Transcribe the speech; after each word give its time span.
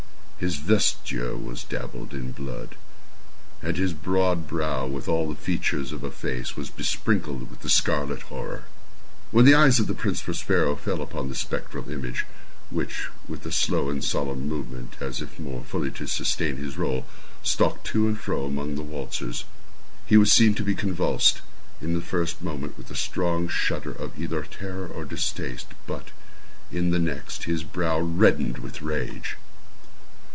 His 0.41 0.55
vesture 0.55 1.37
was 1.37 1.63
dabbled 1.65 2.15
in 2.15 2.31
blood—and 2.31 3.77
his 3.77 3.93
broad 3.93 4.47
brow, 4.47 4.87
with 4.87 5.07
all 5.07 5.29
the 5.29 5.35
features 5.35 5.91
of 5.91 6.01
the 6.01 6.09
face, 6.09 6.57
was 6.57 6.71
besprinkled 6.71 7.47
with 7.51 7.59
the 7.61 7.69
scarlet 7.69 8.23
horror. 8.23 8.63
When 9.29 9.45
the 9.45 9.53
eyes 9.53 9.79
of 9.79 9.95
Prince 9.97 10.23
Prospero 10.23 10.75
fell 10.75 11.03
upon 11.03 11.29
this 11.29 11.41
spectral 11.41 11.91
image 11.91 12.25
(which 12.71 13.09
with 13.27 13.45
a 13.45 13.51
slow 13.51 13.91
and 13.91 14.03
solemn 14.03 14.47
movement, 14.49 14.95
as 14.99 15.21
if 15.21 15.37
more 15.39 15.63
fully 15.63 15.91
to 15.91 16.07
sustain 16.07 16.57
its 16.65 16.75
role, 16.75 17.05
stalked 17.43 17.85
to 17.93 18.07
and 18.07 18.17
fro 18.19 18.43
among 18.43 18.73
the 18.73 18.81
waltzers) 18.83 19.43
he 20.07 20.17
was 20.17 20.33
seen 20.33 20.55
to 20.55 20.63
be 20.63 20.73
convulsed, 20.73 21.41
in 21.79 21.93
the 21.93 22.01
first 22.01 22.41
moment 22.41 22.79
with 22.79 22.89
a 22.89 22.95
strong 22.95 23.47
shudder 23.47 23.95
either 24.17 24.39
of 24.39 24.49
terror 24.49 24.87
or 24.87 25.05
distaste; 25.05 25.67
but, 25.85 26.07
in 26.71 26.89
the 26.89 26.97
next, 26.97 27.43
his 27.43 27.63
brow 27.63 27.99
reddened 27.99 28.57
with 28.57 28.81
rage. 28.81 29.35